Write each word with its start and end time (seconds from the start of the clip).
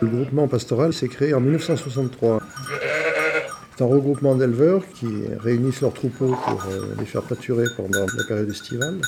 Le 0.00 0.08
groupement 0.08 0.46
pastoral 0.46 0.92
s'est 0.92 1.08
créé 1.08 1.32
en 1.32 1.40
1963. 1.40 2.40
C'est 3.76 3.84
un 3.84 3.86
regroupement 3.86 4.34
d'éleveurs 4.34 4.82
qui 4.94 5.08
réunissent 5.38 5.80
leurs 5.80 5.94
troupeaux 5.94 6.34
pour 6.34 6.64
euh, 6.66 6.94
les 6.98 7.06
faire 7.06 7.22
pâturer 7.22 7.66
pendant 7.76 8.06
la 8.06 8.24
période 8.24 8.48
estivale. 8.48 9.00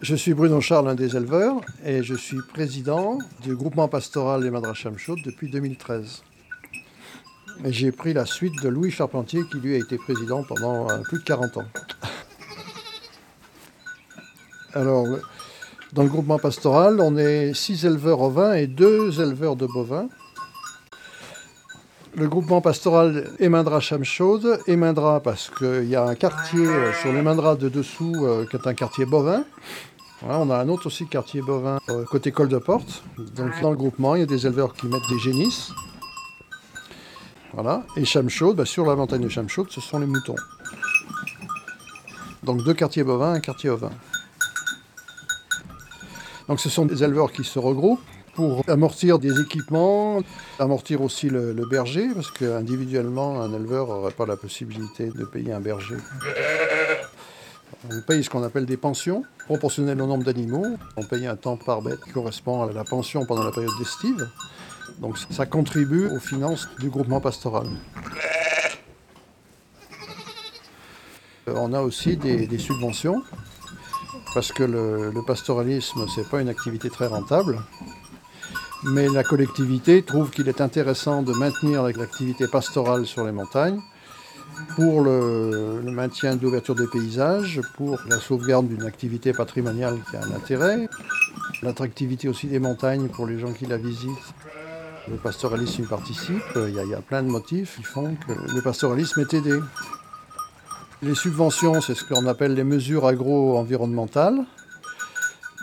Je 0.00 0.14
suis 0.14 0.34
Bruno 0.34 0.60
Charles, 0.60 0.88
un 0.88 0.94
des 0.94 1.16
éleveurs, 1.16 1.60
et 1.84 2.02
je 2.02 2.14
suis 2.14 2.38
président 2.54 3.18
du 3.42 3.54
groupement 3.56 3.88
pastoral 3.88 4.42
des 4.42 4.50
Madras 4.50 4.74
Chamchaudes 4.74 5.22
depuis 5.24 5.50
2013. 5.50 6.22
Et 7.64 7.72
j'ai 7.72 7.90
pris 7.90 8.12
la 8.12 8.24
suite 8.24 8.54
de 8.62 8.68
Louis 8.68 8.90
Charpentier 8.90 9.42
qui 9.50 9.58
lui 9.58 9.74
a 9.74 9.78
été 9.78 9.96
président 9.96 10.44
pendant 10.44 10.88
euh, 10.88 10.98
plus 11.02 11.18
de 11.18 11.24
40 11.24 11.56
ans. 11.56 11.68
Alors, 14.74 15.06
dans 15.92 16.02
le 16.02 16.08
groupement 16.08 16.38
pastoral, 16.38 17.00
on 17.00 17.16
est 17.16 17.54
six 17.54 17.86
éleveurs 17.86 18.20
ovins 18.20 18.54
et 18.54 18.66
deux 18.66 19.20
éleveurs 19.20 19.56
de 19.56 19.66
bovins. 19.66 20.08
Le 22.14 22.28
groupement 22.28 22.60
pastoral 22.60 23.30
Emindra 23.38 23.80
Chamchaude, 23.80 24.60
Emindra 24.66 25.20
parce 25.20 25.50
qu'il 25.50 25.88
y 25.88 25.96
a 25.96 26.04
un 26.04 26.14
quartier 26.14 26.66
euh, 26.66 26.92
sur 26.94 27.12
l'Emindra 27.12 27.54
de 27.54 27.68
dessous 27.68 28.14
euh, 28.24 28.44
qui 28.46 28.56
est 28.56 28.66
un 28.66 28.74
quartier 28.74 29.06
bovin. 29.06 29.44
on 30.22 30.50
a 30.50 30.56
un 30.56 30.68
autre 30.68 30.86
aussi 30.86 31.06
quartier 31.06 31.42
bovin 31.42 31.78
euh, 31.90 32.04
côté 32.04 32.32
col 32.32 32.48
de 32.48 32.58
porte. 32.58 33.02
Donc 33.36 33.60
dans 33.62 33.70
le 33.70 33.76
groupement, 33.76 34.14
il 34.14 34.20
y 34.20 34.22
a 34.22 34.26
des 34.26 34.46
éleveurs 34.46 34.74
qui 34.74 34.86
mettent 34.86 35.08
des 35.08 35.18
génisses. 35.18 35.70
Voilà. 37.52 37.84
Et 37.96 38.04
Chamchaude, 38.04 38.56
bah, 38.56 38.64
sur 38.66 38.84
la 38.84 38.94
montagne 38.96 39.22
de 39.22 39.28
Chamchaude, 39.28 39.70
ce 39.70 39.80
sont 39.80 39.98
les 39.98 40.06
moutons. 40.06 40.36
Donc 42.42 42.62
deux 42.64 42.74
quartiers 42.74 43.04
bovins, 43.04 43.32
un 43.32 43.40
quartier 43.40 43.70
ovin. 43.70 43.90
Donc 46.48 46.60
ce 46.60 46.70
sont 46.70 46.86
des 46.86 47.04
éleveurs 47.04 47.30
qui 47.30 47.44
se 47.44 47.58
regroupent 47.58 48.00
pour 48.34 48.62
amortir 48.68 49.18
des 49.18 49.40
équipements, 49.40 50.22
amortir 50.58 51.02
aussi 51.02 51.28
le, 51.28 51.54
berger, 51.68 52.08
parce 52.14 52.30
qu'individuellement, 52.30 53.42
un 53.42 53.52
éleveur 53.52 53.88
n'aurait 53.88 54.12
pas 54.12 54.26
la 54.26 54.36
possibilité 54.36 55.10
de 55.10 55.24
payer 55.24 55.52
un 55.52 55.60
berger. 55.60 55.96
On 57.90 58.00
paye 58.00 58.24
ce 58.24 58.30
qu'on 58.30 58.42
appelle 58.42 58.64
des 58.64 58.76
pensions, 58.76 59.24
proportionnelles 59.44 60.00
au 60.00 60.06
nombre 60.06 60.24
d'animaux. 60.24 60.76
On 60.96 61.04
paye 61.04 61.26
un 61.26 61.36
temps 61.36 61.56
par 61.56 61.82
bête 61.82 62.00
qui 62.04 62.12
correspond 62.12 62.62
à 62.62 62.72
la 62.72 62.84
pension 62.84 63.26
pendant 63.26 63.44
la 63.44 63.50
période 63.50 63.76
d'estive. 63.78 64.28
Donc 65.00 65.18
ça 65.18 65.44
contribue 65.44 66.06
aux 66.06 66.20
finances 66.20 66.68
du 66.78 66.88
groupement 66.88 67.20
pastoral. 67.20 67.66
On 71.46 71.72
a 71.72 71.80
aussi 71.80 72.16
des 72.16 72.58
subventions 72.58 73.22
parce 74.34 74.52
que 74.52 74.62
le, 74.62 75.22
pastoralisme, 75.26 76.06
ce 76.08 76.20
n'est 76.20 76.26
pas 76.26 76.40
une 76.40 76.48
activité 76.48 76.90
très 76.90 77.06
rentable. 77.06 77.60
Mais 78.84 79.08
la 79.08 79.24
collectivité 79.24 80.02
trouve 80.02 80.30
qu'il 80.30 80.48
est 80.48 80.60
intéressant 80.60 81.22
de 81.22 81.32
maintenir 81.32 81.82
l'activité 81.82 82.46
pastorale 82.46 83.06
sur 83.06 83.24
les 83.24 83.32
montagnes 83.32 83.80
pour 84.76 85.02
le, 85.02 85.82
maintien 85.84 86.36
de 86.36 86.42
l'ouverture 86.42 86.74
des 86.74 86.86
paysages, 86.86 87.60
pour 87.76 87.98
la 88.08 88.20
sauvegarde 88.20 88.68
d'une 88.68 88.84
activité 88.84 89.32
patrimoniale 89.32 89.98
qui 90.08 90.16
a 90.16 90.20
un 90.20 90.32
intérêt, 90.32 90.88
l'attractivité 91.62 92.28
aussi 92.28 92.46
des 92.46 92.60
montagnes 92.60 93.08
pour 93.08 93.26
les 93.26 93.38
gens 93.38 93.52
qui 93.52 93.66
la 93.66 93.78
visitent. 93.78 94.34
Le 95.08 95.16
pastoralisme 95.16 95.84
y 95.84 95.86
participe, 95.86 96.42
il 96.54 96.74
y, 96.74 96.78
a, 96.78 96.84
il 96.84 96.90
y 96.90 96.94
a 96.94 97.00
plein 97.00 97.22
de 97.22 97.28
motifs 97.28 97.76
qui 97.76 97.82
font 97.82 98.14
que 98.14 98.54
le 98.54 98.60
pastoralisme 98.62 99.20
est 99.20 99.34
aidé. 99.34 99.58
Les 101.00 101.14
subventions, 101.14 101.80
c'est 101.80 101.94
ce 101.94 102.04
qu'on 102.04 102.26
appelle 102.26 102.54
les 102.54 102.64
mesures 102.64 103.06
agro-environnementales, 103.06 104.44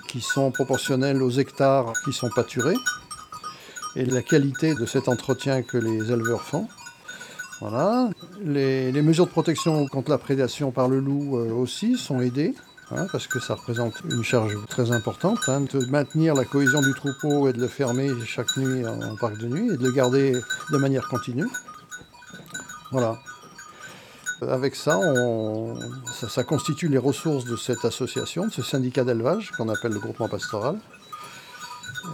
qui 0.07 0.21
sont 0.21 0.49
proportionnelles 0.49 1.21
aux 1.21 1.29
hectares 1.29 1.91
qui 2.05 2.13
sont 2.13 2.29
pâturés 2.29 2.77
et 3.97 4.05
la 4.05 4.21
qualité 4.21 4.75
de 4.75 4.85
cet 4.85 5.09
entretien 5.09 5.61
que 5.61 5.77
les 5.77 6.11
éleveurs 6.11 6.41
font. 6.41 6.69
Voilà. 7.59 8.09
Les, 8.41 8.91
mesures 9.01 9.25
de 9.25 9.31
protection 9.31 9.87
contre 9.87 10.09
la 10.09 10.17
prédation 10.17 10.71
par 10.71 10.87
le 10.87 10.99
loup 10.99 11.37
euh, 11.37 11.51
aussi 11.51 11.97
sont 11.97 12.21
aidées. 12.21 12.53
Hein, 12.91 13.07
parce 13.11 13.25
que 13.25 13.39
ça 13.39 13.55
représente 13.55 13.95
une 14.11 14.23
charge 14.23 14.55
très 14.67 14.91
importante, 14.91 15.39
hein, 15.47 15.61
de 15.61 15.85
maintenir 15.87 16.35
la 16.35 16.45
cohésion 16.45 16.81
du 16.81 16.93
troupeau 16.93 17.49
et 17.49 17.53
de 17.53 17.59
le 17.59 17.67
fermer 17.67 18.11
chaque 18.25 18.55
nuit 18.57 18.85
en, 18.85 19.01
en 19.01 19.15
parc 19.15 19.39
de 19.39 19.47
nuit 19.47 19.73
et 19.73 19.77
de 19.77 19.83
le 19.83 19.91
garder 19.91 20.33
de 20.71 20.77
manière 20.77 21.07
continue. 21.07 21.47
Voilà. 22.91 23.17
Avec 24.49 24.75
ça, 24.75 24.99
ça, 26.27 26.43
constitue 26.43 26.87
les 26.87 26.97
ressources 26.97 27.45
de 27.45 27.55
cette 27.55 27.85
association, 27.85 28.47
de 28.47 28.51
ce 28.51 28.61
syndicat 28.61 29.03
d'élevage 29.03 29.51
qu'on 29.51 29.69
appelle 29.69 29.93
le 29.93 29.99
groupement 29.99 30.27
pastoral, 30.27 30.77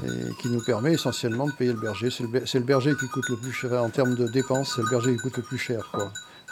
et 0.05 0.41
qui 0.41 0.49
nous 0.49 0.63
permet 0.63 0.93
essentiellement 0.93 1.47
de 1.47 1.51
payer 1.51 1.73
le 1.73 1.79
berger. 1.79 2.09
C'est 2.09 2.23
le, 2.23 2.65
berger 2.65 2.93
qui 2.99 3.07
coûte 3.07 3.27
le 3.29 3.37
plus 3.37 3.51
cher 3.51 3.73
en 3.73 3.89
termes 3.89 4.15
de 4.15 4.27
dépenses, 4.27 4.73
c'est 4.75 4.81
le 4.81 4.89
berger 4.89 5.15
qui 5.15 5.21
coûte 5.21 5.37
le 5.37 5.43
plus 5.43 5.57
cher. 5.57 5.91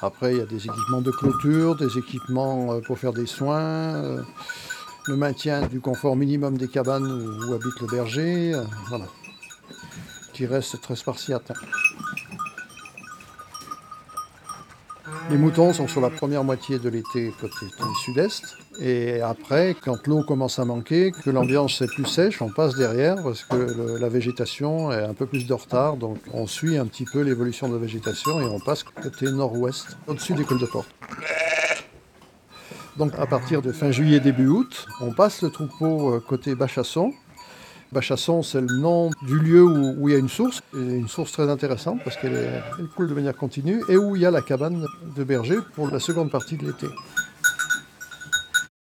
Après, 0.01 0.33
il 0.33 0.37
y 0.37 0.41
a 0.41 0.45
des 0.45 0.65
équipements 0.65 1.01
de 1.01 1.11
clôture, 1.11 1.75
des 1.75 1.97
équipements 1.97 2.73
euh, 2.73 2.79
pour 2.79 2.97
faire 2.97 3.11
des 3.11 3.25
soins, 3.25 3.95
euh, 3.95 4.21
le 5.07 5.17
maintien 5.17 5.67
du 5.67 5.81
confort 5.81 6.15
minimum 6.15 6.57
des 6.57 6.69
cabanes 6.69 7.05
où, 7.05 7.53
habite 7.53 7.81
le 7.81 7.87
berger, 7.87 8.53
euh, 8.53 8.63
voilà, 8.87 9.05
qui 10.33 10.45
reste 10.45 10.79
très 10.79 10.95
spartiate. 10.95 11.51
Les 15.29 15.37
moutons 15.37 15.73
sont 15.73 15.87
sur 15.87 16.01
la 16.01 16.09
première 16.09 16.43
moitié 16.43 16.79
de 16.79 16.89
l'été 16.89 17.31
côté 17.39 17.67
sud-est. 18.03 18.57
Et 18.79 19.21
après, 19.21 19.75
quand 19.79 20.07
l'eau 20.07 20.23
commence 20.23 20.57
à 20.57 20.65
manquer, 20.65 21.11
que 21.11 21.29
l'ambiance 21.29 21.81
est 21.81 21.87
plus 21.87 22.05
sèche, 22.05 22.41
on 22.41 22.49
passe 22.49 22.75
derrière 22.75 23.15
parce 23.21 23.43
que 23.43 23.99
la 23.99 24.09
végétation 24.09 24.91
est 24.91 25.03
un 25.03 25.13
peu 25.13 25.25
plus 25.25 25.45
de 25.45 25.53
retard. 25.53 25.97
Donc 25.97 26.17
on 26.33 26.47
suit 26.47 26.77
un 26.77 26.85
petit 26.85 27.05
peu 27.05 27.21
l'évolution 27.21 27.67
de 27.67 27.73
la 27.73 27.79
végétation 27.79 28.41
et 28.41 28.45
on 28.45 28.59
passe 28.59 28.83
côté 28.83 29.31
nord-ouest, 29.31 29.97
au-dessus 30.07 30.33
des 30.33 30.45
cols 30.45 30.59
de 30.59 30.65
porte. 30.65 30.89
Donc 32.97 33.13
à 33.17 33.25
partir 33.25 33.61
de 33.61 33.71
fin 33.71 33.91
juillet, 33.91 34.19
début 34.19 34.47
août, 34.47 34.87
on 34.99 35.11
passe 35.11 35.41
le 35.41 35.49
troupeau 35.49 36.15
euh, 36.15 36.19
côté 36.19 36.55
Bachasson 36.55 37.13
Bachasson, 37.91 38.43
c'est 38.43 38.61
le 38.61 38.77
nom 38.77 39.09
du 39.23 39.39
lieu 39.39 39.63
où, 39.63 40.07
il 40.07 40.13
y 40.13 40.15
a 40.15 40.19
une 40.19 40.29
source, 40.29 40.61
une 40.73 41.07
source 41.07 41.31
très 41.31 41.49
intéressante 41.49 41.99
parce 42.03 42.17
qu'elle 42.17 42.61
coule 42.95 43.07
de 43.07 43.13
manière 43.13 43.35
continue, 43.35 43.81
et 43.89 43.97
où 43.97 44.15
il 44.15 44.21
y 44.21 44.25
a 44.25 44.31
la 44.31 44.41
cabane 44.41 44.85
de 45.15 45.23
berger 45.23 45.57
pour 45.75 45.89
la 45.89 45.99
seconde 45.99 46.29
partie 46.29 46.57
de 46.57 46.65
l'été. 46.65 46.87